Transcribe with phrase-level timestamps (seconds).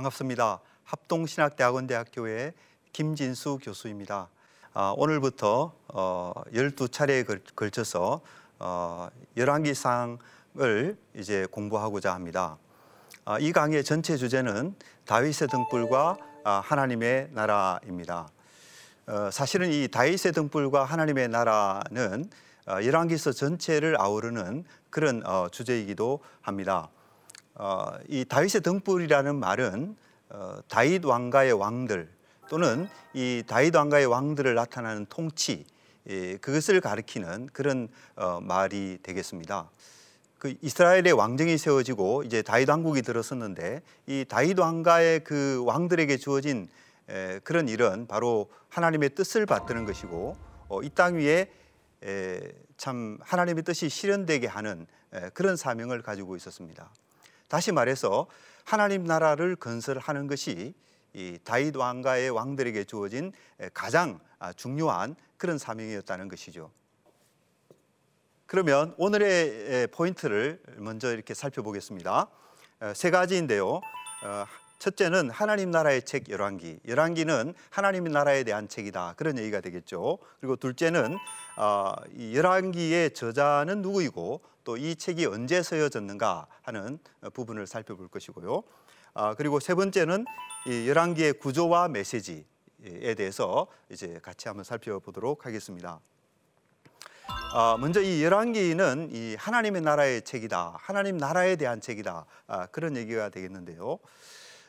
[0.00, 0.60] 반갑습니다.
[0.84, 2.54] 합동신학대학원대학교의
[2.92, 4.28] 김진수 교수입니다.
[4.72, 8.20] 아, 오늘부터 어, 12차례에 걸, 걸쳐서
[8.58, 12.56] 어, 열왕기상을 이제 공부하고자 합니다.
[13.24, 14.74] 아, 이 강의 전체 주제는
[15.06, 18.28] 다윗의 등불과 아, 하나님의 나라입니다.
[19.06, 22.30] 어, 사실은 이 다윗의 등불과 하나님의 나라는
[22.66, 26.88] 어, 열왕기서 전체를 아우르는 그런 어, 주제이기도 합니다.
[27.62, 29.94] 어, 이 다윗의 등불이라는 말은
[30.30, 32.08] 어, 다윗 왕가의 왕들
[32.48, 35.66] 또는 이 다윗 왕가의 왕들을 나타나는 통치
[36.08, 39.68] 예, 그것을 가리키는 그런 어, 말이 되겠습니다.
[40.38, 46.66] 그 이스라엘의 왕정이 세워지고 이제 다윗 왕국이 들어섰는데 이 다윗 왕가의 그 왕들에게 주어진
[47.10, 50.34] 에, 그런 일은 바로 하나님의 뜻을 받드는 것이고
[50.68, 51.50] 어, 이땅 위에
[52.04, 52.40] 에,
[52.78, 56.90] 참 하나님의 뜻이 실현되게 하는 에, 그런 사명을 가지고 있었습니다.
[57.50, 58.28] 다시 말해서
[58.64, 60.72] 하나님 나라를 건설하는 것이
[61.12, 63.32] 이 다윗 왕가의 왕들에게 주어진
[63.74, 66.70] 가장 아, 중요한 그런 사명이었다는 것이죠.
[68.46, 72.28] 그러면 오늘의 포인트를 먼저 이렇게 살펴보겠습니다.
[72.94, 73.80] 세 가지인데요.
[74.22, 74.46] 어,
[74.78, 76.80] 첫째는 하나님 나라의 책 열왕기.
[76.86, 79.14] 열왕기는 하나님 나라에 대한 책이다.
[79.16, 80.18] 그런 얘기가 되겠죠.
[80.38, 81.18] 그리고 둘째는
[81.56, 84.40] 어, 이 열왕기의 저자는 누구이고
[84.70, 87.00] 또 이 책이 언제 쓰여졌는가 하는
[87.34, 88.62] 부분을 살펴볼 것이고요.
[89.14, 90.24] 아, 그리고 세 번째는
[90.68, 95.98] 이 열왕기의 구조와 메시지에 대해서 이제 같이 한번 살펴보도록 하겠습니다.
[97.52, 100.76] 아, 먼저 이 열왕기는 이 하나님의 나라의 책이다.
[100.78, 102.24] 하나님 나라에 대한 책이다.
[102.46, 103.98] 아, 그런 얘기가 되겠는데요.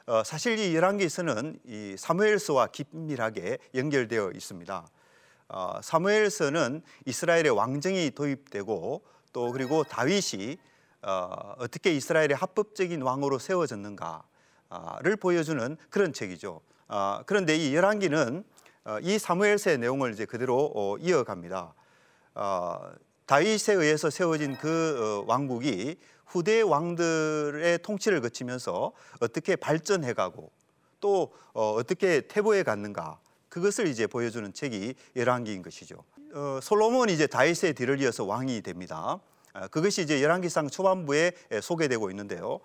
[0.07, 4.87] 어, 사실 이 열왕기서는 이 사무엘서와 긴밀하게 연결되어 있습니다.
[5.49, 10.57] 어, 사무엘서는 이스라엘의 왕정이 도입되고 또 그리고 다윗이
[11.03, 16.61] 어, 어떻게 이스라엘의 합법적인 왕으로 세워졌는가를 보여주는 그런 책이죠.
[16.87, 18.43] 어, 그런데 이 열왕기는
[18.83, 21.73] 어, 이 사무엘서의 내용을 이제 그대로 어, 이어갑니다.
[22.35, 22.91] 어,
[23.25, 30.51] 다윗에 의해서 세워진 그 어, 왕국이 후대 왕들의 통치를 거치면서 어떻게 발전해가고
[30.99, 33.19] 또 어, 어떻게 태보해 갔는가
[33.49, 36.03] 그것을 이제 보여주는 책이 열왕기인 것이죠.
[36.33, 39.19] 어, 솔로몬이 이제 다윗의 뒤를 이어서 왕이 됩니다.
[39.53, 42.59] 어, 그것이 이제 열왕기상 초반부에 소개되고 있는데요.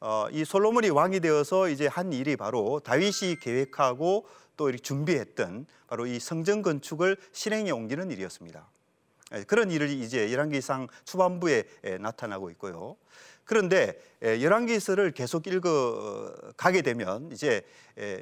[0.00, 4.26] 어, 이 솔로몬이 왕이 되어서 이제 한 일이 바로 다윗이 계획하고
[4.56, 8.68] 또 준비했던 바로 이 성전 건축을 실행에 옮기는 일이었습니다.
[9.34, 11.64] 예, 그런 일이 이제 열왕기상 초반부에
[12.00, 12.96] 나타나고 있고요.
[13.44, 17.62] 그런데 열왕기서를 계속 읽어 가게 되면 이제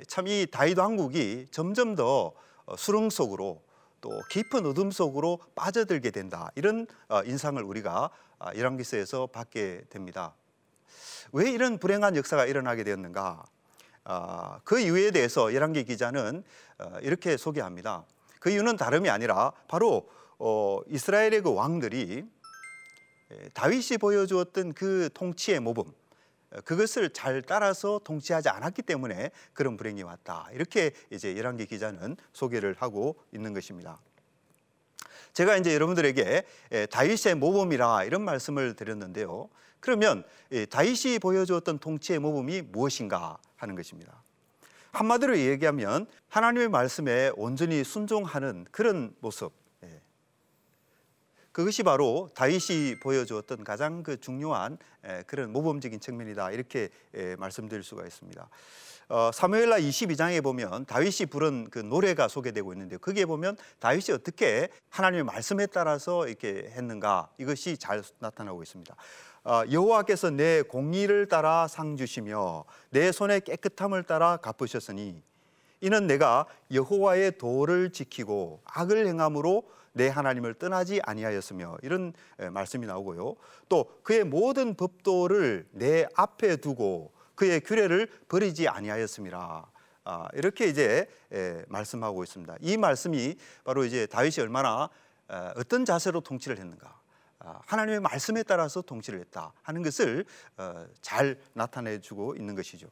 [0.07, 2.33] 참 이 다윗 왕국이 점점 더
[2.65, 3.63] 어, 수렁 속으로
[4.03, 10.35] 또 깊은 어둠 속으로 빠져들게 된다 이런 어, 인상을 우리가 아, 열왕기서에서 받게 됩니다.
[11.33, 13.45] 왜 이런 불행한 역사가 일어나게 되었는가?
[14.05, 16.43] 아, 그 이유에 대해서 열왕기 기자는
[16.79, 18.05] 어, 이렇게 소개합니다.
[18.41, 20.11] 그 이유는 다름이 아니라 바로
[20.89, 22.25] 이스라엘의 그 왕들이
[23.55, 25.93] 다윗이 보여주었던 그 통치의 모범
[26.65, 30.49] 그것을 잘 따라서 통치하지 않았기 때문에 그런 불행이 왔다.
[30.53, 33.99] 이렇게 이제 열왕기 기자는 소개를 하고 있는 것입니다.
[35.33, 36.45] 제가 이제 여러분들에게
[36.91, 39.49] 다윗의 모범이라 이런 말씀을 드렸는데요.
[39.81, 40.25] 그러면
[40.71, 44.23] 다윗이 보여주었던 통치의 모범이 무엇인가 하는 것입니다.
[44.93, 49.53] 한마디로 얘기하면 하나님의 말씀에 온전히 순종하는 그런 모습,
[51.53, 54.79] 그것이 바로 다윗이 보여주었던 가장 그 중요한
[55.27, 56.89] 그런 모범적인 측면이다 이렇게
[57.39, 58.49] 말씀드릴 수가 있습니다.
[59.09, 65.25] 어, 사무엘라 22장에 보면 다윗이 부른 그 노래가 소개되고 있는데 거기에 보면 다윗이 어떻게 하나님의
[65.25, 68.95] 말씀에 따라서 이렇게 했는가 이것이 잘 나타나고 있습니다.
[69.45, 75.23] 어, 여호와께서 내 공의를 따라 상 주시며 내 손의 깨끗함을 따라 갚으셨으니
[75.83, 82.13] 이는 내가 여호와의 도를 지키고 악을 행함으로 내 하나님을 떠나지 아니하였으며 이런
[82.51, 83.37] 말씀이 나오고요.
[83.69, 89.71] 또 그의 모든 법도를 내 앞에 두고 그의 규례를 버리지 아니하였습니다.
[90.05, 91.09] 아, 이렇게 이제
[91.69, 92.57] 말씀하고 있습니다.
[92.61, 94.89] 이 말씀이 바로 이제 다윗이 얼마나
[95.57, 97.03] 어떤 자세로 통치를 했는가.
[97.45, 100.25] 아, 하나님의 말씀에 따라서 통치를 했다 하는 것을
[100.57, 102.87] 어, 잘 나타내주고 있는 것이죠.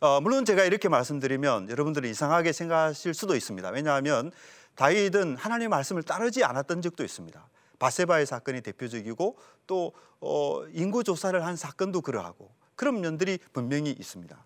[0.00, 3.68] 어, 물론 제가 이렇게 말씀드리면 여러분들이 이상하게 생각하실 수도 있습니다.
[3.70, 4.32] 왜냐하면
[4.78, 7.48] 다윗은 하나님의 말씀을 따르지 않았던 적도 있습니다.
[7.80, 9.36] 바세바의 사건이 대표적이고
[9.66, 14.38] 또 어, 인구 조사를 한 사건도 그러하고 그런 면들이 분명히 있습니다.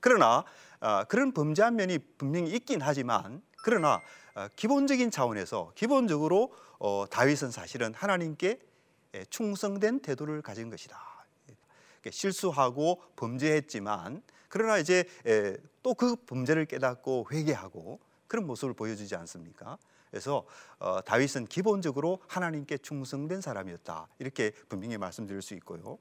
[0.00, 0.44] 그러나
[0.80, 4.02] 어, 그런 범죄한 면이 분명히 있긴 하지만 그러나
[4.34, 8.60] 어, 기본적인 차원에서 기본적으로 어, 다윗은 사실은 하나님께
[9.30, 11.00] 충성된 태도를 가진 것이다.
[12.10, 15.04] 실수하고 범죄했지만 그러나 이제
[15.82, 17.98] 또 그 범죄를 깨닫고 회개하고
[18.28, 19.78] 그런 모습을 보여주지 않습니까?
[20.10, 20.46] 그래서
[20.78, 25.98] 어, 다윗은 기본적으로 하나님께 충성된 사람이었다 이렇게 분명히 말씀드릴 수 있고요.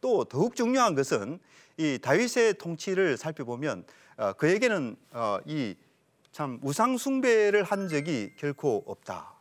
[0.00, 1.38] 또 더욱 중요한 것은
[1.76, 3.84] 이 다윗의 통치를 살펴보면
[4.16, 9.34] 어, 그에게는 어, 이참 우상 숭배를 한 적이 결코 없다.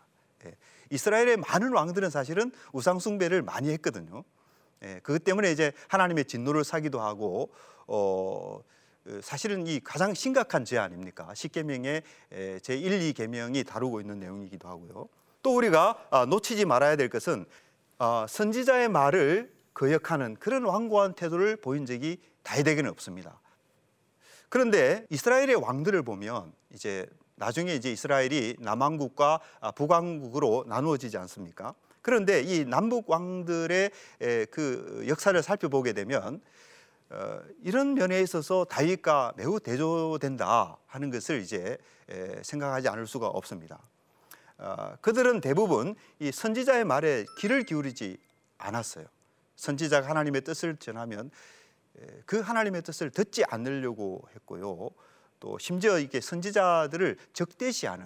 [0.45, 0.55] 예.
[0.89, 4.23] 이스라엘의 많은 왕들은 사실은 우상 숭배를 많이 했거든요.
[4.83, 7.51] 예, 그것 때문에 이제 하나님의 진노를 사기도 하고
[7.87, 8.63] 어, 그
[9.21, 11.33] 사실은 이 가장 심각한 죄 아닙니까?
[11.33, 12.03] 십계명의
[12.61, 15.09] 제 1, 2계명이 다루고 있는 내용이기도 하고요.
[15.41, 17.45] 또 우리가 아, 놓치지 말아야 될 것은
[17.97, 23.39] 아, 선지자의 말을 거역하는 그런 완고한 태도를 보인 적이 다윗에게는 없습니다.
[24.49, 31.73] 그런데 이스라엘의 왕들을 보면 이제 나중에 이제 이스라엘이 남왕국과 아, 북왕국으로 나누어지지 않습니까?
[32.01, 33.91] 그런데 이 남북 왕들의
[34.51, 36.39] 그 역사를 살펴보게 되면 어,
[37.63, 41.77] 이런 면에 있어서 다윗과 매우 대조된다 하는 것을 이제
[42.43, 43.79] 생각하지 않을 수가 없습니다.
[44.57, 48.17] 어, 그들은 대부분 이 선지자의 말에 귀를 기울이지
[48.57, 49.05] 않았어요.
[49.55, 51.31] 선지자가 하나님의 뜻을 전하면
[52.25, 54.89] 그 하나님의 뜻을 듣지 않으려고 했고요.
[55.39, 58.05] 또 심지어 이게 선지자들을 적대시하는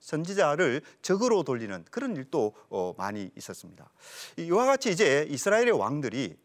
[0.00, 3.88] 선지자를 적으로 돌리는 그런 일도 어, 많이 있었습니다.
[4.38, 6.36] 이와 같이 이제 이스라엘의 왕들이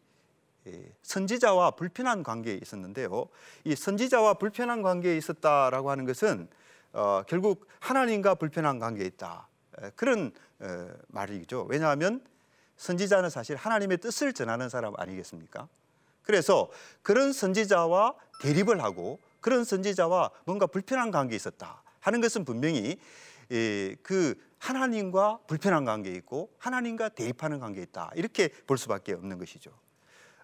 [1.02, 3.28] 선지자와 불편한 관계에 있었는데요.
[3.64, 6.48] 이 선지자와 불편한 관계에 있었다라고 하는 것은
[6.92, 9.48] 어, 결국 하나님과 불편한 관계에 있다.
[9.94, 11.66] 그런 어, 말이죠.
[11.68, 12.24] 왜냐하면
[12.76, 15.68] 선지자는 사실 하나님의 뜻을 전하는 사람 아니겠습니까?
[16.22, 16.70] 그래서
[17.02, 22.98] 그런 선지자와 대립을 하고 그런 선지자와 뭔가 불편한 관계에 있었다 하는 것은 분명히
[24.02, 29.70] 그 하나님과 불편한 관계에 있고 하나님과 대립하는 관계에 있다 이렇게 볼 수밖에 없는 것이죠.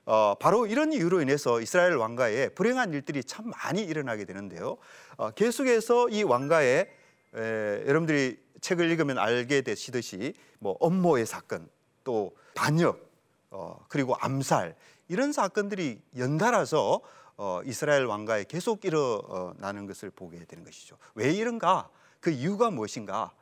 [0.04, 4.76] 어, 바로 이런 이유로 인해서 이스라엘 왕가에 불행한 일들이 참 많이 일어나게 되는데요.
[5.16, 6.88] 어, 계속해서 이 왕가에
[7.34, 11.68] 에, 여러분들이 책을 읽으면 알게 되시듯이 뭐 업모의 사건,
[12.04, 13.10] 또 반역,
[13.50, 14.74] 어, 그리고 암살
[15.08, 17.00] 이런 사건들이 연달아서
[17.36, 20.96] 어, 이스라엘 왕가에 계속 일어나는 것을 보게 되는 것이죠.
[21.14, 21.88] 왜 이런가?
[22.20, 23.32] 그 이유가 무엇인가?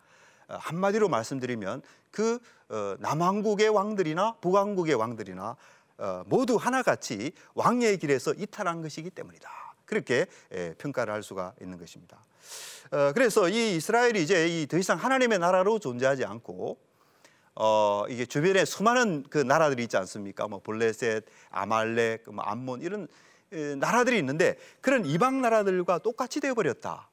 [0.49, 5.57] 어, 한마디로 말씀드리면 그 어, 남왕국의 왕들이나 북왕국의 왕들이나 어,
[6.27, 9.51] 모두 하나같이 왕의 길에서 이탈한 것이기 때문이다.
[9.85, 10.27] 그렇게
[10.79, 12.25] 평가를 할 수가 있는 것입니다.
[13.15, 16.79] 그래서 이 이스라엘이 이제 더 이상 하나님의 나라로 존재하지 않고
[17.55, 20.49] 어, 이게 주변에 수많은 그 나라들이 있지 않습니까?
[20.49, 23.09] 뭐 볼레셋, 아말렉, 뭐 암몬 이런
[23.79, 27.09] 나라들이 있는데 그런 이방 나라들과 똑같이 되어 버렸다.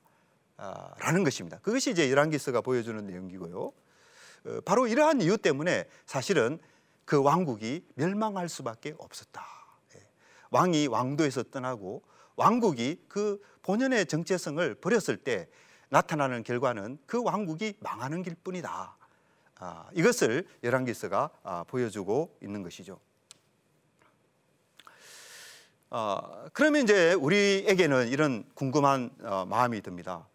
[0.99, 1.59] 라는 것입니다.
[1.59, 3.59] 그것이 이제 열왕기서가 보여주는 내용이고요.
[4.45, 6.59] 어, 바로 이러한 이유 때문에 사실은
[7.07, 9.41] 그 왕국이 멸망할 수밖에 없었다.
[9.95, 10.01] 예.
[10.51, 12.03] 왕이 왕도에서 떠나고
[12.35, 15.47] 왕국이 그 본연의 정체성을 버렸을 때
[15.87, 18.97] 나타나는 결과는 그 왕국이 망하는 길뿐이다.
[19.59, 22.99] 아, 이것을 열왕기서가 아, 보여주고 있는 것이죠.
[25.89, 30.27] 어, 그러면 이제 우리에게는 이런 궁금한 어, 마음이 듭니다.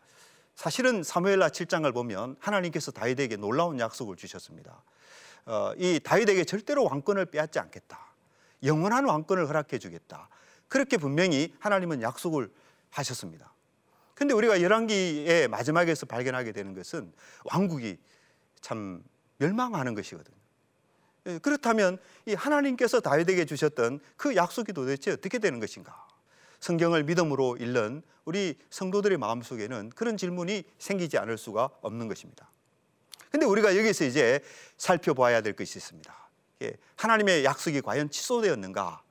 [0.55, 4.83] 사실은 사무엘라 7장을 보면 하나님께서 다윗에게 놀라운 약속을 주셨습니다.
[5.47, 7.99] 어, 이 다윗에게 절대로 왕권을 빼앗지 않겠다.
[8.63, 10.29] 영원한 왕권을 허락해 주겠다.
[10.69, 12.51] 그렇게 분명히 하나님은 약속을
[12.91, 13.53] 하셨습니다.
[14.15, 17.13] 근데 우리가 열왕기의 마지막에서 발견하게 되는 것은
[17.45, 17.99] 왕국이
[18.61, 19.03] 참
[19.39, 20.37] 멸망하는 것이거든요.
[21.27, 26.07] 예, 그렇다면 이 하나님께서 다윗에게 주셨던 그 약속이 도대체 어떻게 되는 것인가?
[26.61, 32.51] 성경을 믿음으로 읽는 우리 성도들의 마음속에는 그런 질문이 생기지 않을 수가 없는 것입니다.
[33.33, 34.41] 근데 우리가 여기서 이제
[34.77, 36.15] 살펴봐야 될 것이 있습니다.
[36.63, 39.03] 예, 하나님의 약속이 과연 취소되었는가?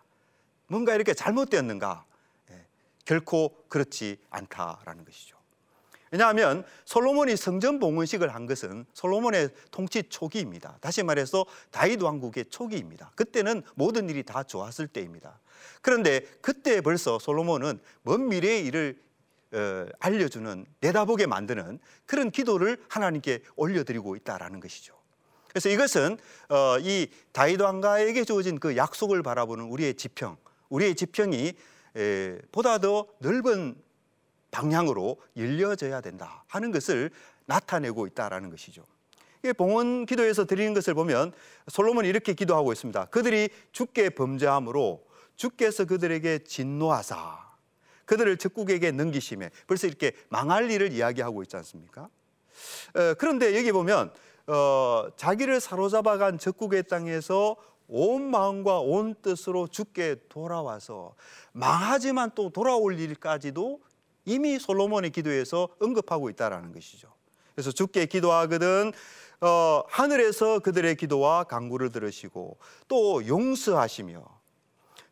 [0.68, 2.06] 뭔가 이렇게 잘못되었는가?
[2.52, 2.66] 예,
[3.04, 5.42] 결코 그렇지 않다라는 것이죠.
[6.12, 10.78] 왜냐하면 솔로몬이 성전 봉헌식을 한 것은 솔로몬의 통치 초기입니다.
[10.82, 13.12] 다시 말해서 다윗 왕국의 초기입니다.
[13.16, 15.40] 그때는 모든 일이 다 좋았을 때입니다.
[15.82, 19.11] 그런데 그때 벌써 솔로몬은 먼 미래의 일을 어,
[20.00, 24.96] 알려주는 내다보게 만드는 그런 기도를 하나님께 올려드리고 있다라는 것이죠.
[25.50, 26.18] 그래서 이것은
[26.50, 30.38] 어, 이 다윗 왕가에게 주어진 그 약속을 바라보는 우리의 지평,
[30.70, 31.54] 우리의 지평이
[32.54, 33.76] 보다 더 넓은
[34.52, 37.12] 방향으로 열려져야 된다 하는 것을
[37.46, 38.86] 나타내고 있다라는 것이죠.
[39.58, 41.34] 봉헌 기도에서 드리는 것을 보면
[41.68, 43.06] 솔로몬이 이렇게 기도하고 있습니다.
[43.06, 45.04] 그들이 주께 범죄함으로
[45.36, 47.51] 주께서 그들에게 진노하사
[48.06, 52.04] 그들을 적국에게 넘기심에 벌써 이렇게 망할 일을 이야기하고 있지 않습니까?
[52.04, 54.12] 어, 그런데 여기 보면
[54.48, 57.56] 어, 자기를 사로잡아간 적국의 땅에서
[57.88, 61.14] 온 마음과 온 뜻으로 주께 돌아와서
[61.52, 63.82] 망하지만 또 돌아올 일까지도
[64.26, 67.14] 이미 솔로몬의 기도에서 언급하고 있다라는 것이죠.
[67.54, 68.94] 그래서 주께 기도하거든
[69.42, 74.24] 어, 하늘에서 그들의 기도와 강구를 들으시고 또 용서하시며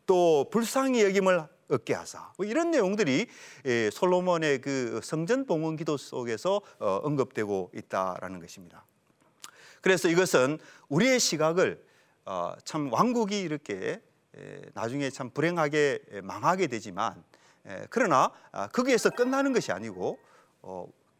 [0.06, 3.26] 또 불쌍히 여김을 얻게 하사 뭐 이런 내용들이
[3.66, 8.84] 예, 솔로몬의 그 성전 봉헌 기도 속에서 어, 언급되고 있다라는 것입니다.
[9.80, 10.58] 그래서 이것은
[10.88, 11.82] 우리의 시각을
[12.26, 14.02] 어, 참 왕국이 이렇게
[14.36, 17.22] 예, 나중에 참 불행하게 예, 망하게 되지만
[17.90, 20.18] 그러나 아, 거기에서 끝나는 것이 아니고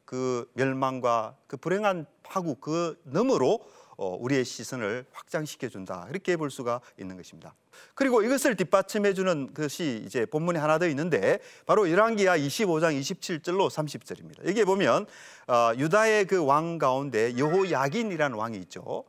[0.06, 3.60] 그 멸망과 그 불행한 파국 그 너머로 어,
[4.06, 7.54] 우리의 시선을 확장시켜 준다 이렇게 볼 수가 있는 것입니다.
[7.94, 14.46] 그리고 이것을 뒷받침해 주는 것이 이제 본문에 하나 더 있는데 바로 열왕기하 25장 27절로 30절입니다.
[14.46, 15.06] 여기에 보면
[15.46, 19.04] 어, 유다의 그 왕 가운데 여호야긴이라는 왕이 있죠.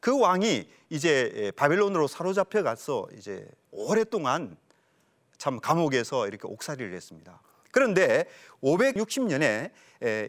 [0.00, 4.56] 그 왕이 이제 바벨론으로 사로잡혀 가서 이제 오랫동안
[5.38, 7.40] 참 감옥에서 이렇게 옥살이를 했습니다.
[7.74, 8.26] 그런데
[8.62, 9.72] 560년에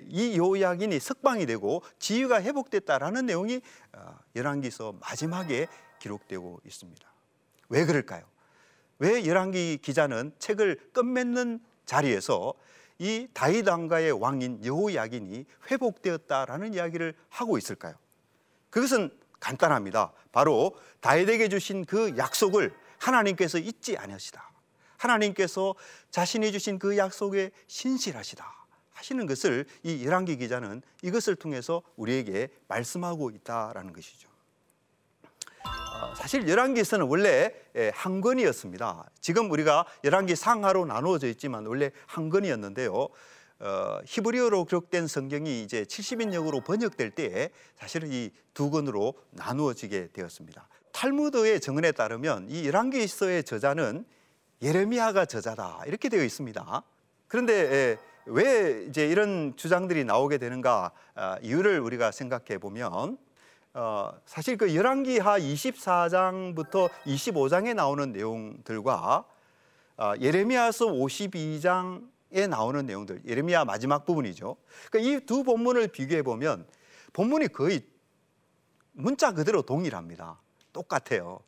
[0.07, 3.61] 이 요약인이 석방이 되고 지위가 회복됐다라는 내용이
[3.93, 5.67] 어, 열왕기서 마지막에
[5.99, 7.07] 기록되고 있습니다.
[7.69, 8.23] 왜 그럴까요?
[8.97, 12.55] 왜 열왕기 기자는 책을 끝맺는 자리에서
[12.97, 17.93] 이 다윗 왕가의 왕인 여호야긴이 회복되었다라는 이야기를 하고 있을까요?
[18.71, 20.13] 그것은 간단합니다.
[20.31, 24.54] 바로 다윗에게 주신 그 약속을 하나님께서 잊지 아니하시다.
[24.97, 25.75] 하나님께서
[26.11, 28.45] 자신이 주신 그 약속에 신실하시다
[28.93, 34.29] 하시는 것을 이 열왕기 기자는 이것을 통해서 우리에게 말씀하고 있다라는 것이죠.
[35.65, 37.51] 어, 사실 열왕기에서는 원래
[37.93, 39.09] 한 권이었습니다.
[39.19, 43.09] 지금 우리가 열왕기 상하로 나누어져 있지만 원래 한 권이었는데요.
[43.59, 50.67] 어, 히브리어로 기록된 성경이 이제 70인역으로 번역될 때에 사실은 이 두 권으로 나누어지게 되었습니다.
[50.93, 54.05] 탈무드의 정언에 따르면 이 열왕기서의 저자는
[54.61, 56.83] 예레미야가 저자다 이렇게 되어 있습니다.
[57.27, 63.17] 그런데 예, 왜 이제 이런 주장들이 나오게 되는가 아, 이유를 우리가 생각해 보면
[63.73, 69.25] 어, 사실 그 열왕기하 24장부터 25장에 나오는 내용들과
[69.97, 74.55] 아, 예레미야서 52장에 나오는 내용들, 예레미야 마지막 부분이죠.
[74.91, 76.65] 그러니까 이 두 본문을 비교해 보면
[77.13, 77.85] 본문이 거의
[78.93, 80.39] 문자 그대로 동일합니다.
[80.73, 81.39] 똑같아요.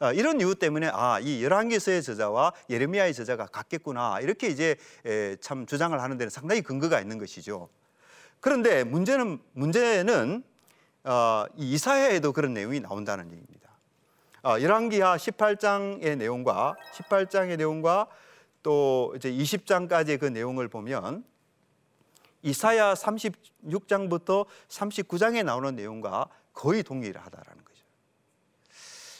[0.00, 4.20] 어, 이런 이유 때문에 아, 이 열왕기서의 저자와 예레미야의 저자가 같겠구나.
[4.20, 4.76] 이렇게 이제
[5.40, 7.68] 참 주장을 하는 데는 상당히 근거가 있는 것이죠.
[8.40, 10.42] 그런데 문제는 문제는
[11.04, 13.70] 어, 이사야에도 그런 내용이 나온다는 얘기입니다.
[14.44, 18.08] 어, 열왕기하 18장의 내용과 18장의 내용과
[18.62, 21.24] 또 이제 20장까지의 그 내용을 보면
[22.42, 27.64] 이사야 36장부터 39장에 나오는 내용과 거의 동일하다라는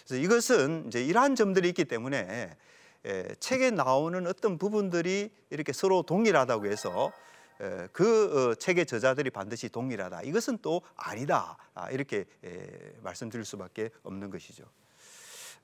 [0.07, 2.57] 그래서 이것은 이제 이러한 점들이 있기 때문에
[3.05, 7.13] 에, 책에 나오는 어떤 부분들이 이렇게 서로 동일하다고 해서
[7.61, 10.23] 에, 그 어, 책의 저자들이 반드시 동일하다.
[10.23, 11.57] 이것은 또 아니다.
[11.75, 12.67] 아, 이렇게 에,
[13.03, 14.65] 말씀드릴 수밖에 없는 것이죠.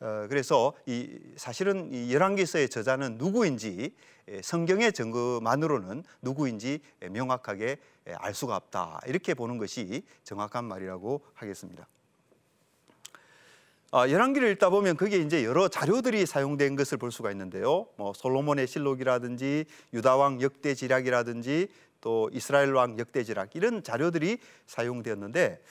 [0.01, 3.95] 어, 그래서 이 사실은 이 열왕기서의 저자는 누구인지
[4.43, 7.79] 성경의 증거만으로는 누구인지 명확하게
[8.17, 9.01] 알 수가 없다.
[9.07, 11.89] 이렇게 보는 것이 정확한 말이라고 하겠습니다.
[13.91, 17.87] 아, 열왕기를 읽다 보면 그게 이제 여러 자료들이 사용된 것을 볼 수가 있는데요.
[17.97, 19.65] 뭐 솔로몬의 실록이라든지
[19.95, 21.69] 유다 왕 역대 지략이라든지
[22.03, 25.63] 또 이스라엘 왕 역대 지략 이런 자료들이 사용되었는데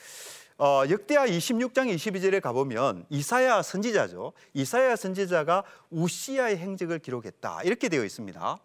[0.58, 4.32] 어, 역대하 26장 22절에 가보면 이사야 선지자죠.
[4.52, 8.58] 이사야 선지자가 우시아의 행적을 기록했다 이렇게 되어 있습니다.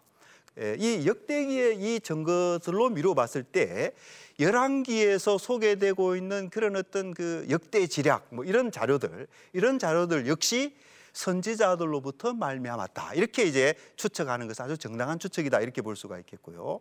[0.60, 3.92] 예, 이 역대기의 이 증거들로 미루어 봤을 때
[4.38, 10.76] 열왕기에서 소개되고 있는 그런 어떤 그 역대 지략 뭐 이런 자료들 이런 자료들 역시
[11.12, 16.80] 선지자들로부터 말미암았다 이렇게 이제 추측하는 것은 아주 정당한 추측이다 이렇게 볼 수가 있겠고요.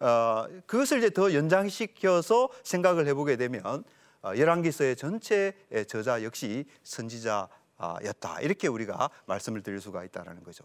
[0.00, 3.84] 어, 그것을 이제 더 연장시켜서 생각을 해보게 되면
[4.22, 5.54] 어, 열왕기서의 전체
[5.88, 10.64] 저자 역시 선지자였다 이렇게 우리가 말씀을 드릴 수가 있다라는 거죠.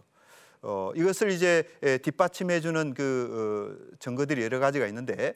[0.62, 1.64] 어, 이것을 이제
[2.02, 5.34] 뒷받침해 주는 그 어, 증거들이 여러 가지가 있는데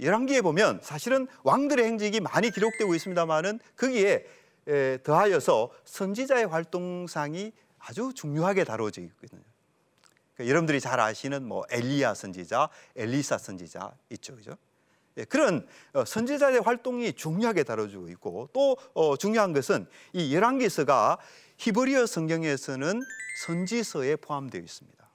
[0.00, 4.26] 열왕기에 보면 사실은 왕들의 행적이 많이 기록되고 있습니다만은 거기에
[4.68, 9.42] 에, 더하여서 선지자의 활동상이 아주 중요하게 다뤄져 있거든요.
[10.34, 14.56] 그러니까 여러분들이 잘 아시는 뭐 엘리야 선지자, 엘리사 선지자 있죠, 그죠?
[15.18, 21.18] 예, 그런 어, 선지자의 활동이 중요하게 다뤄지고 있고 또 어, 중요한 것은 이 열왕기서가
[21.58, 23.02] 히브리어 성경에서는
[23.44, 25.08] 선지서에 포함되어 있습니다.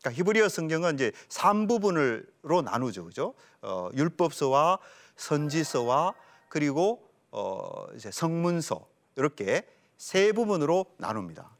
[0.00, 3.04] 그러니까 히브리어 성경은 이제 3부분으로 나누죠.
[3.04, 3.34] 그죠?
[3.62, 4.78] 어, 율법서와
[5.16, 6.14] 선지서와
[6.48, 9.66] 그리고 어, 이제 성문서 이렇게
[9.96, 11.50] 세 부분으로 나눕니다.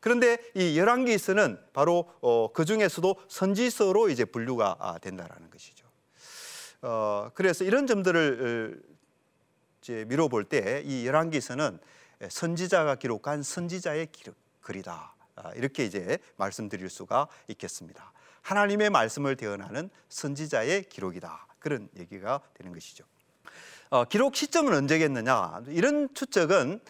[0.00, 5.86] 그런데 이 열왕기서는 바로 어, 그 중에서도 선지서로 이제 분류가 아, 된다라는 것이죠.
[6.82, 8.94] 어, 그래서 이런 점들을 어,
[9.80, 11.78] 이제 미뤄볼 때 이 열왕기서는
[12.30, 14.08] 선지자가 기록한 선지자의
[14.60, 15.14] 글이다.
[15.36, 18.12] 아, 이렇게 이제 말씀드릴 수가 있겠습니다.
[18.42, 21.46] 하나님의 말씀을 대언하는 선지자의 기록이다.
[21.58, 23.04] 그런 얘기가 되는 것이죠.
[23.90, 25.62] 어, 기록 시점은 언제겠느냐?
[25.68, 26.80] 이런 추측은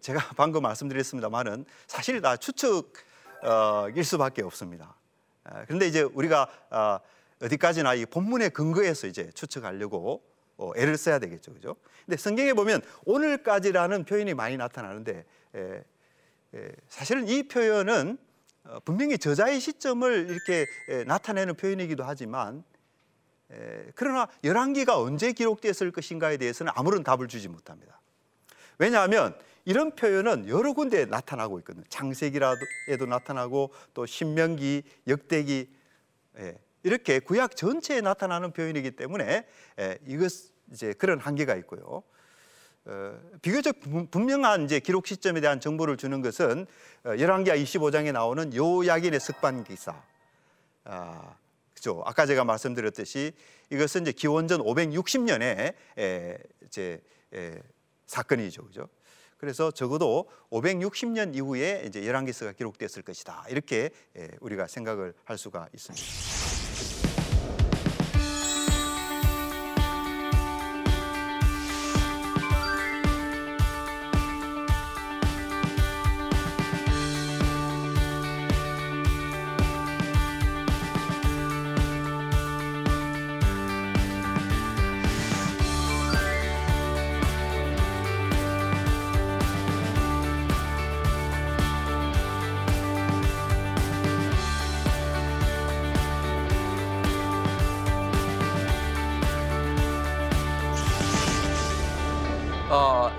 [0.00, 4.94] 제가 방금 말씀드렸습니다만은 사실 다 추측일 수밖에 없습니다.
[5.66, 6.98] 그런데 이제 우리가 어,
[7.42, 10.22] 어디까지나 이 본문의 근거에서 이제 추측하려고
[10.58, 11.76] 어, 애를 써야 되겠죠, 그죠?
[12.04, 15.84] 근데 성경에 보면 오늘까지라는 표현이 많이 나타나는데 에,
[16.54, 18.18] 에, 사실은 이 표현은
[18.64, 22.64] 어, 분명히 저자의 시점을 이렇게 에, 나타내는 표현이기도 하지만
[23.50, 28.00] 에, 그러나 열왕기가 언제 기록됐을 것인가에 대해서는 아무런 답을 주지 못합니다.
[28.78, 31.84] 왜냐하면 이런 표현은 여러 군데 나타나고 있거든요.
[31.88, 35.68] 창세기라에도 나타나고 또 신명기, 역대기
[36.38, 39.46] 예, 이렇게 구약 전체에 나타나는 표현이기 때문에
[39.80, 40.32] 예, 이것
[40.72, 42.02] 이제 그런 한계가 있고요.
[42.86, 43.80] 어, 비교적
[44.10, 46.66] 분명한 이제 기록 시점에 대한 정보를 주는 것은
[47.04, 50.00] 어, 열왕기하 25장에 나오는 요야긴의 석반 기사.
[50.84, 51.34] 아,
[51.74, 52.02] 그죠?
[52.06, 53.32] 아까 제가 말씀드렸듯이
[53.70, 57.02] 이것은 이제 기원전 560년에 에, 이제
[57.34, 57.60] 에,
[58.06, 58.88] 사건이죠, 그죠?
[59.36, 63.44] 그래서 적어도 560년 이후에 이제 열왕기서가 기록됐을 것이다.
[63.50, 63.90] 이렇게
[64.40, 66.35] 우리가 생각을 할 수가 있습니다.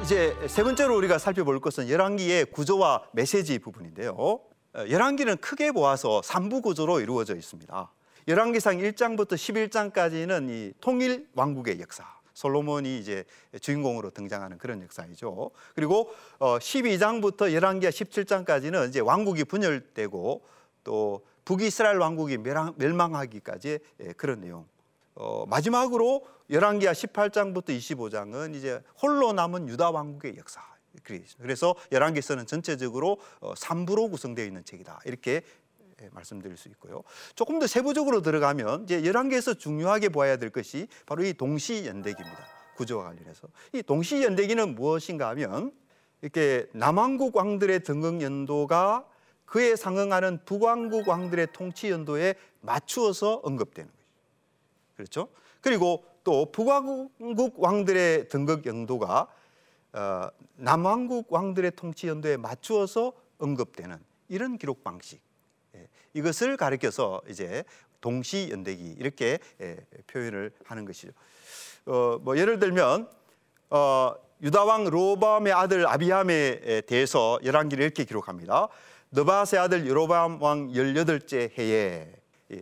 [0.07, 4.15] 이제 세 번째로 우리가 살펴볼 것은 열왕기의 구조와 메시지 부분인데요.
[4.17, 4.39] 어,
[4.73, 7.91] 열왕기는 크게 보아서 3부 구조로 이루어져 있습니다.
[8.29, 12.05] 열왕기상 1장부터 11장까지는 이 통일 왕국의 역사.
[12.33, 13.25] 솔로몬이 이제
[13.59, 15.51] 주인공으로 등장하는 그런 역사이죠.
[15.75, 20.41] 그리고 12장부터 어, 열왕기하 17장까지는 이제 왕국이 분열되고
[20.85, 24.67] 또 북이스라엘 왕국이 멸망하기까지 예, 그런 내용.
[25.15, 30.61] 어, 마지막으로 열왕기하 18장부터 25장은 이제 홀로 남은 유다 왕국의 역사.
[31.37, 34.99] 그래서 열왕기서는 전체적으로 3부로 어, 구성되어 있는 책이다.
[35.05, 35.43] 이렇게
[36.01, 37.03] 예, 말씀드릴 수 있고요.
[37.35, 42.45] 조금 더 세부적으로 들어가면 이제 열왕기에서 중요하게 보아야 될 것이 바로 이 동시 연대기입니다.
[42.75, 45.71] 구조와 관련해서 이 동시 연대기는 무엇인가 하면
[46.21, 49.07] 이렇게 남왕국 왕들의 등극 연도가
[49.45, 54.11] 그에 상응하는 북왕국 왕들의 통치 연도에 맞추어서 언급되는 거죠.
[54.95, 55.29] 그렇죠?
[55.61, 59.27] 그리고 또 북왕국 왕들의 등극 연도가
[59.93, 65.21] 어, 남왕국 왕들의 통치 연도에 맞추어서 언급되는 이런 기록 방식
[65.73, 67.63] 예, 이것을 가리켜서 이제
[68.01, 71.13] 동시 연대기 이렇게 예, 표현을 하는 것이죠.
[71.85, 73.09] 어, 뭐 예를 들면
[73.69, 78.67] 어, 유다 왕 로밤의 아들 아비함에 대해서 열왕기를 이렇게 기록합니다.
[79.11, 82.11] 느바스의 아들 여로밤 왕 열여덟째 해에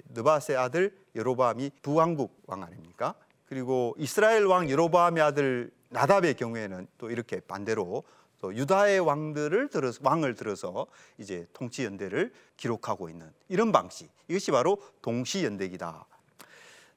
[0.09, 3.15] 느바스의 아들 여로밤이 부왕국 왕 아닙니까?
[3.45, 8.03] 그리고 이스라엘 왕 여로보암의 아들 나답의 경우에는 또 이렇게 반대로
[8.41, 14.09] 또 유다의 왕들을 들어서 왕을 들어서 이제 통치 연대를 기록하고 있는 이런 방식.
[14.27, 16.05] 이것이 바로 동시 연대기다.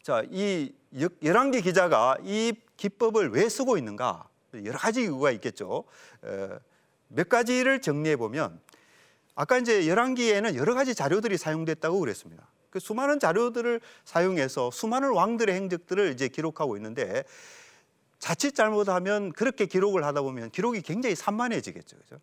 [0.03, 0.73] 자, 이
[1.23, 4.29] 열왕기 기자가 이 기법을 왜 쓰고 있는가?
[4.65, 5.85] 여러 가지 이유가 있겠죠.
[7.09, 8.61] 몇 가지를 정리해 보면
[9.35, 12.49] 아까 이제 열왕기에는 여러 가지 자료들이 사용됐다고 그랬습니다.
[12.71, 17.25] 그 수많은 자료들을 사용해서 수많은 왕들의 행적들을 이제 기록하고 있는데
[18.19, 21.97] 자칫 잘못하면 그렇게 기록을 하다 보면 기록이 굉장히 산만해지겠죠.
[21.99, 22.21] 그죠?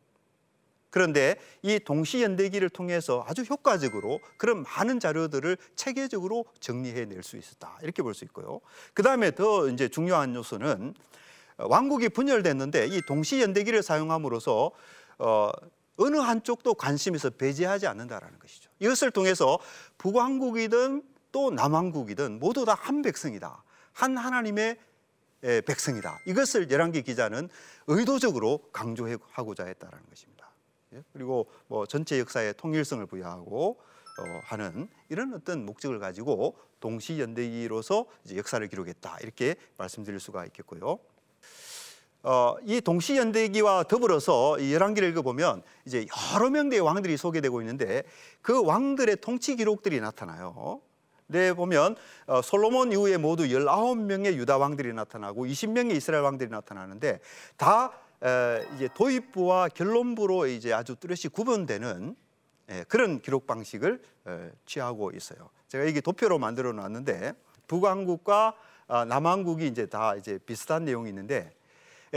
[0.90, 7.78] 그런데 이 동시연대기를 통해서 아주 효과적으로 그런 많은 자료들을 체계적으로 정리해 낼 수 있었다.
[7.82, 8.62] 이렇게 볼 수 있고요.
[8.94, 10.94] 그 다음에 더 이제 중요한 요소는
[11.58, 14.72] 왕국이 분열됐는데 이 동시연대기를 사용함으로써
[15.18, 15.52] 어,
[15.98, 18.70] 어느 한쪽도 관심에서 배제하지 않는다라는 것이죠.
[18.80, 19.60] 이것을 통해서
[20.06, 23.64] 북왕국이든 또 남왕국이든 모두 다 한 백성이다.
[23.94, 24.78] 한 하나님의
[25.42, 26.20] 백성이다.
[26.28, 27.50] 이것을 열왕기 기자는
[27.88, 30.52] 의도적으로 강조하고자 했다라는 것입니다.
[30.94, 31.04] 예?
[31.14, 33.80] 그리고 뭐 전체 역사의 통일성을 부여하고
[34.18, 41.00] 어, 하는 이런 어떤 목적을 가지고 동시 연대기로서 역사를 기록했다 이렇게 말씀드릴 수가 있겠고요.
[42.26, 48.02] 어, 이 동시연대기와 더불어서 이 열왕기를 읽어보면 이제 여러 명대의 왕들이 소개되고 있는데
[48.42, 50.82] 그 왕들의 통치 기록들이 나타나요.
[51.28, 57.20] 네, 보면 어, 솔로몬 이후에 모두 19명의 유다 왕들이 나타나고 20명의 이스라엘 왕들이 나타나는데
[57.58, 57.92] 다
[58.24, 62.16] 에, 이제 도입부와 결론부로 이제 아주 뚜렷이 구분되는
[62.72, 65.52] 예, 그런 기록 방식을 에, 취하고 있어요.
[65.68, 67.34] 제가 이게 도표로 만들어 놨는데
[67.68, 68.56] 북왕국과
[68.88, 71.56] 아, 남왕국이 이제 다 이제 비슷한 내용이 있는데 예,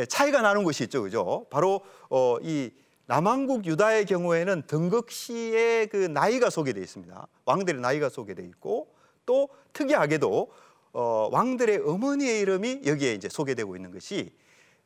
[0.06, 1.46] 차이가 나는 것이 있죠, 그죠?
[1.50, 1.80] 바로
[2.10, 2.70] 어, 이
[3.06, 7.26] 남왕국 유다의 경우에는 등극 시의 그 나이가 소개되어 있습니다.
[7.46, 10.52] 왕들의 나이가 소개되어 있고 또 특이하게도
[10.92, 14.30] 어, 왕들의 어머니의 이름이 여기에 이제 소개되고 있는 것이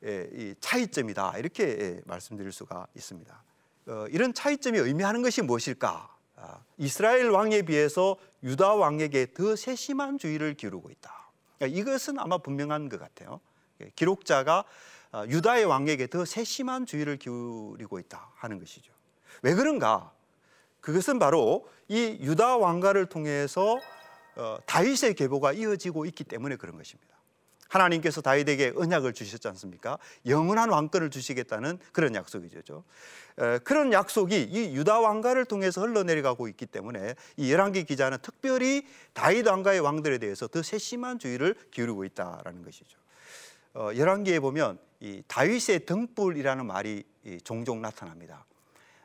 [0.04, 3.42] 예, 이 차이점이다 이렇게 예, 말씀드릴 수가 있습니다.
[3.86, 6.16] 어, 이런 차이점이 의미하는 것이 무엇일까?
[6.36, 11.30] 아, 이스라엘 왕에 비해서 유다 왕에게 더 세심한 주의를 기울이고 있다.
[11.58, 13.40] 그러니까 이것은 아마 분명한 것 같아요.
[13.80, 14.64] 예, 기록자가 아,
[15.28, 18.92] 유다의 왕에게 더 세심한 주의를 기울이고 있다 하는 것이죠.
[19.42, 20.12] 왜 그런가?
[20.80, 23.78] 그것은 바로 이 유다 왕가를 통해서
[24.36, 27.12] 어, 다윗의 계보가 이어지고 있기 때문에 그런 것입니다.
[27.68, 29.98] 하나님께서 다윗에게 언약을 주셨지 않습니까?
[30.26, 32.84] 영원한 왕권을 주시겠다는 그런 약속이죠.
[33.64, 39.80] 그런 약속이 이 유다 왕가를 통해서 흘러내려가고 있기 때문에 이 열왕기 기자는 특별히 다윗 왕가의
[39.80, 42.98] 왕들에 대해서 더 세심한 주의를 기울이고 있다라는 것이죠.
[43.74, 47.02] 어, 열왕기에 보면 이 다윗의 등불이라는 말이
[47.42, 48.46] 종종 나타납니다.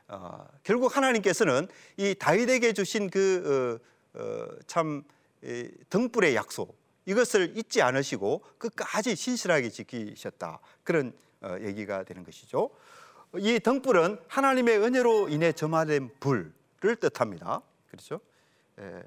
[0.06, 5.02] 어, 결국 하나님께서는 이 다윗에게 주신 그참
[5.42, 5.48] 어,
[5.90, 12.70] 등불의 약속 이것을 잊지 않으시고 끝까지 신실하게 지키셨다 그런 어, 얘기가 되는 것이죠.
[13.36, 17.60] 이 등불은 하나님의 은혜로 인해 점화된 불을 뜻합니다.
[17.90, 18.20] 그렇죠?
[18.78, 19.02] 예.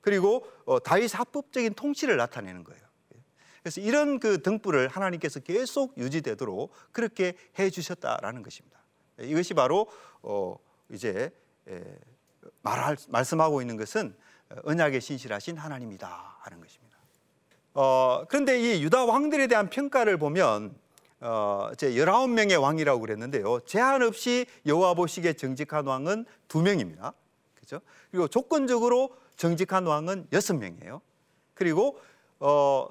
[0.00, 2.89] 그리고 어, 다윗 합법적인 통치를 나타내는 거예요.
[3.62, 8.78] 그래서 이런 그 등불을 하나님께서 계속 유지되도록 그렇게 해 주셨다라는 것입니다.
[9.18, 9.86] 이것이 바로
[10.22, 10.56] 어
[10.90, 11.30] 이제
[12.62, 14.14] 말할 말씀하고 있는 것은
[14.64, 16.90] 언약에 신실하신 하나님이다 하는 것입니다.
[17.74, 20.74] 어, 그런데 이 유다 왕들에 대한 평가를 보면
[21.20, 23.60] 어, 제 19명의 왕이라고 그랬는데요.
[23.60, 27.12] 제한 없이 여호와 보시기에 정직한 왕은 두 명입니다.
[27.54, 27.80] 그죠?
[28.10, 31.00] 그리고 조건적으로 정직한 왕은 여섯 명이에요.
[31.54, 32.00] 그리고
[32.40, 32.88] 어,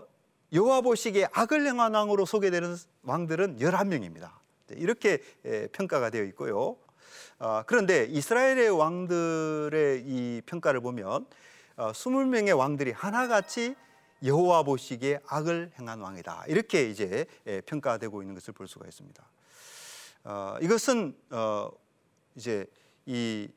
[0.52, 4.32] 여호와 보시기에 악을 행한 왕으로 소개되는 왕들은 11명입니다.
[4.72, 6.78] 이렇게 에, 평가가 되어 있고요.
[7.40, 11.26] 어, 그런데 이스라엘의 왕들의 이 평가를 보면
[11.78, 13.76] 어, 20명의 왕들이 하나같이
[14.24, 16.46] 여호와 보시기에 악을 행한 왕이다.
[16.48, 19.24] 이렇게 이제 예, 평가되고 있는 것을 볼 수가 있습니다.
[20.26, 21.72] 어, 이것은 어,
[22.36, 22.66] 이제
[23.06, 23.48] 이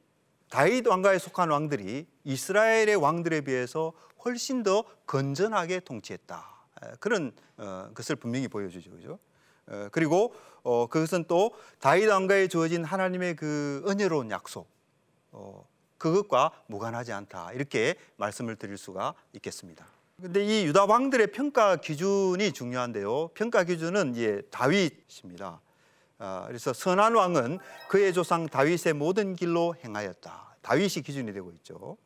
[0.49, 3.93] 다윗 왕가에 속한 왕들이 이스라엘의 왕들에 비해서
[4.25, 6.62] 훨씬 더 건전하게 통치했다.
[7.01, 9.19] 그런 어, 것을 분명히 보여주죠, 그죠?
[9.67, 14.69] 어, 그리고 어, 그것은 또 다윗 왕가에 주어진 하나님의 그 은혜로운 약속,
[15.33, 15.67] 어,
[15.99, 17.53] 그것과 무관하지 않다.
[17.53, 19.87] 이렇게 말씀을 드릴 수가 있겠습니다.
[20.21, 23.29] 근데 이 유다 왕들의 평가 기준이 중요한데요.
[23.29, 25.61] 평가 기준은 이제 다윗입니다.
[26.19, 30.57] 아, 그래서 선한 왕은 그의 조상 다윗의 모든 길로 행하였다.
[30.63, 31.97] 다윗이 기준이 되고 있죠.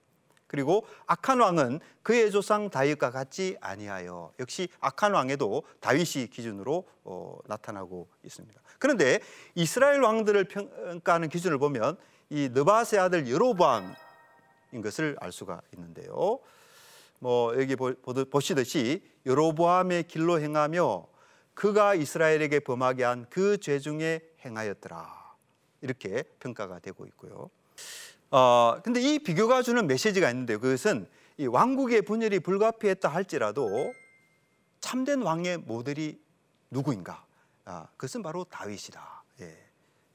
[0.46, 8.09] 그리고 악한 왕은 그의 조상 다윗과 같지 아니하여 역시 악한 왕에도 다윗이 기준으로 어, 나타나고
[8.24, 8.61] 있습니다.
[8.78, 9.20] 그런데
[9.54, 11.96] 이스라엘 왕들을 평가하는 기준을 보면
[12.30, 13.94] 이 느바세 아들 여로보암인
[14.82, 16.38] 것을 알 수가 있는데요.
[17.18, 21.06] 뭐 여기 보시듯이 여로보암의 길로 행하며
[21.54, 25.35] 그가 이스라엘에게 범하게 한 그 죄 중에 행하였더라
[25.80, 27.50] 이렇게 평가가 되고 있고요.
[28.37, 33.94] 어 근데 이 비교가 주는 메시지가 있는데 그것은 이 왕국의 분열이 불가피했다 할지라도
[34.81, 36.20] 참된 왕의 모델이
[36.70, 37.25] 누구인가?
[37.64, 39.25] 아, 그것은 바로 다윗이다.
[39.40, 39.59] 예,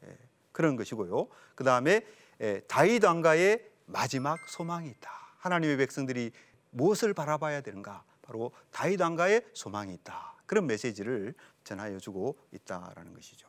[0.03, 0.17] 예,
[0.51, 1.29] 그런 것이고요.
[1.55, 2.05] 그 다음에
[2.41, 5.09] 예, 다윗 왕가의 마지막 소망이 있다.
[5.39, 6.31] 하나님의 백성들이
[6.69, 8.03] 무엇을 바라봐야 되는가?
[8.21, 10.35] 바로 다윗 왕가의 소망이 있다.
[10.45, 13.47] 그런 메시지를 전하여 주고 있다라는 것이죠.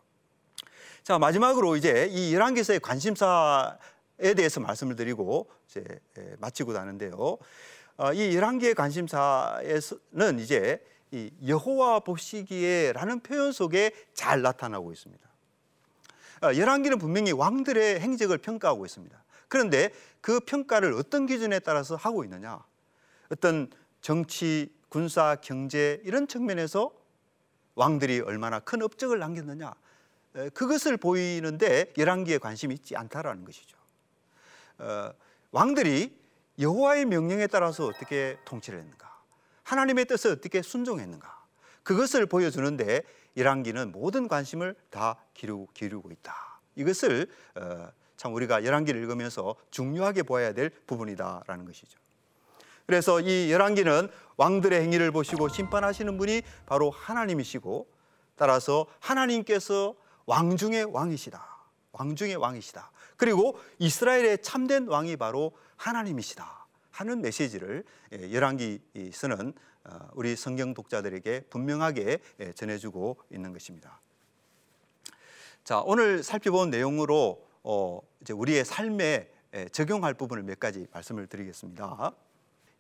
[1.03, 3.77] 자, 마지막으로 이제 이 열왕기서의 관심사
[4.23, 5.85] 에 대해서 말씀을 드리고 이제
[6.39, 7.39] 마치고 나는데요.
[7.97, 15.29] 어, 이 열왕기의 관심사에서는 이제 이 여호와 보시기에라는 표현 속에 잘 나타나고 있습니다.
[16.43, 19.23] 어, 열왕기는 분명히 왕들의 행적을 평가하고 있습니다.
[19.49, 22.65] 그런데 그 평가를 어떤 기준에 따라서 하고 있느냐?
[23.31, 26.93] 어떤 정치, 군사, 경제 이런 측면에서
[27.75, 29.75] 왕들이 얼마나 큰 업적을 남겼느냐
[30.55, 33.82] 그것을 보이는데 열왕기에 관심이 있지 않다라는 것이죠.
[34.79, 35.11] 어,
[35.51, 36.17] 왕들이
[36.59, 39.13] 여호와의 명령에 따라서 어떻게 통치를 했는가,
[39.65, 41.43] 하나님의 뜻을 어떻게 순종했는가,
[41.83, 43.03] 그것을 보여주는데
[43.37, 46.61] 열왕기는 모든 관심을 다 기르고, 기르고 있다.
[46.77, 51.99] 이것을 어, 참 우리가 열왕기를 읽으면서 중요하게 보아야 될 부분이다라는 것이죠.
[52.87, 57.87] 그래서 이 열왕기는 왕들의 행위를 보시고 심판하시는 분이 바로 하나님이시고
[58.37, 59.95] 따라서 하나님께서
[60.27, 61.47] 왕 중의 왕이시다.
[61.93, 62.91] 왕 중의 왕이시다.
[63.23, 66.67] 그리고 이스라엘의 참된 왕이 바로 하나님이시다.
[66.91, 68.81] 하는 메시지를 예, 열왕기
[69.13, 69.53] 쓰는
[69.85, 74.01] 어, 우리 성경 독자들에게 분명하게 예, 전해주고 있는 것입니다.
[75.63, 82.11] 자 오늘 살펴본 내용으로 어, 이제 우리의 삶에 예, 적용할 부분을 몇 가지 말씀을 드리겠습니다.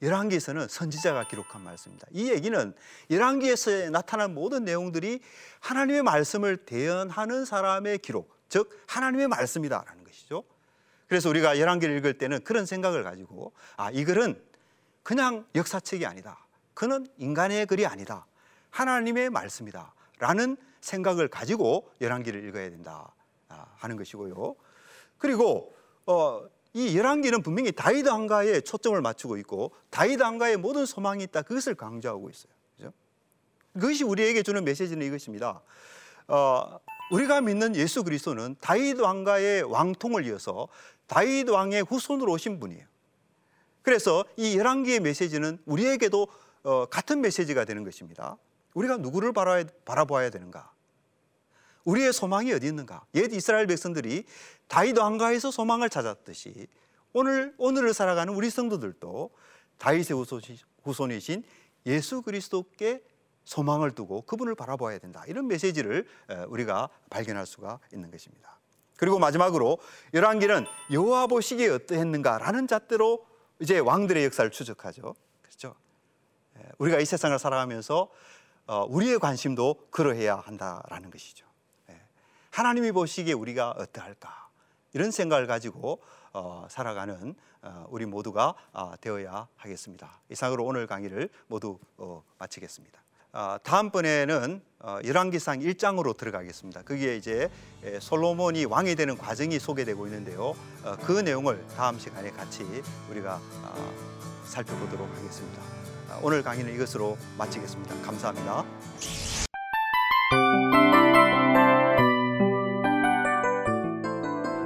[0.02, 2.08] 열왕기에서는 선지자가 기록한 말씀입니다.
[2.10, 2.74] 이 얘기는
[3.12, 5.20] 열왕기에서 나타난 모든 내용들이
[5.60, 10.44] 하나님의 말씀을 대연하는 사람의 기록, 즉 하나님의 말씀이다라는 것이죠.
[11.08, 14.40] 그래서 우리가 열왕기를 읽을 때는 그런 생각을 가지고 아, 이 글은
[15.02, 16.46] 그냥 역사책이 아니다.
[16.74, 18.26] 그는 인간의 글이 아니다.
[18.70, 19.94] 하나님의 말씀이다.
[20.18, 23.12] 라는 생각을 가지고 열왕기를 읽어야 된다
[23.48, 24.54] 아, 하는 것이고요.
[25.18, 25.74] 그리고
[26.06, 31.42] 어, 이 열왕기는 분명히 다윗 왕가에 초점을 맞추고 있고 다윗 왕가의 모든 소망이 있다.
[31.42, 32.52] 그것을 강조하고 있어요.
[32.76, 32.92] 그죠?
[33.74, 35.60] 그것이 우리에게 주는 메시지는 이것입니다.
[36.28, 36.78] 어,
[37.12, 40.68] 우리가 믿는 예수 그리스도는 다윗 왕가의 왕통을 이어서
[41.06, 42.86] 다윗 왕의 후손으로 오신 분이에요.
[43.82, 46.26] 그래서 이 열왕기의 메시지는 우리에게도
[46.62, 48.38] 어, 같은 메시지가 되는 것입니다.
[48.72, 49.34] 우리가 누구를
[49.84, 50.72] 바라보아야 되는가?
[51.84, 53.04] 우리의 소망이 어디 있는가?
[53.14, 54.24] 옛 이스라엘 백성들이
[54.68, 56.66] 다윗 왕가에서 소망을 찾았듯이
[57.12, 59.30] 오늘 오늘을 살아가는 우리 성도들도
[59.76, 60.24] 다윗의
[60.84, 61.44] 후손이신
[61.84, 63.02] 예수 그리스도께
[63.44, 65.24] 소망을 두고 그분을 바라보아야 된다.
[65.26, 66.06] 이런 메시지를
[66.48, 68.58] 우리가 발견할 수가 있는 것입니다.
[68.96, 69.78] 그리고 마지막으로
[70.14, 73.26] 열왕기는 여호와 보시기에 어떠했는가라는 잣대로
[73.58, 75.14] 이제 왕들의 역사를 추적하죠.
[75.42, 75.74] 그렇죠?
[76.78, 78.08] 우리가 이 세상을 살아가면서
[78.66, 81.46] 어, 우리의 관심도 그러해야 한다라는 것이죠.
[82.52, 84.48] 하나님이 보시기에 우리가 어떠할까
[84.92, 86.02] 이런 생각을 가지고
[86.32, 90.20] 어, 살아가는 어, 우리 모두가 어, 되어야 하겠습니다.
[90.28, 93.01] 이상으로 오늘 강의를 모두 어, 마치겠습니다.
[93.34, 96.82] 아, 다음번에는 어, 열왕기상 1장으로 들어가겠습니다.
[96.82, 97.48] 거기에 이제
[98.00, 100.54] 솔로몬이 왕이 되는 과정이 소개되고 있는데요.
[100.84, 102.64] 어, 그 내용을 다음 시간에 같이
[103.10, 103.92] 우리가 아,
[104.44, 105.62] 살펴보도록 하겠습니다.
[106.10, 108.02] 아, 오늘 강의는 이것으로 마치겠습니다.
[108.02, 108.64] 감사합니다.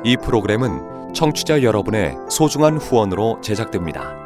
[0.03, 4.26] 이 프로그램은 청취자 여러분의 소중한 후원으로 제작됩니다.